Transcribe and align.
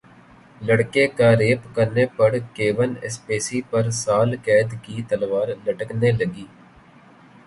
لڑکے 0.61 1.05
کا 1.17 1.29
ریپ 1.37 1.61
کرنے 1.75 2.05
پر 2.15 2.31
کیون 2.55 2.93
اسپیسی 3.07 3.61
پر 3.69 3.89
سال 3.97 4.29
قید 4.45 4.69
کی 4.83 5.01
تلوار 5.09 5.47
لٹکنے 5.65 6.11
لگی 6.13 6.45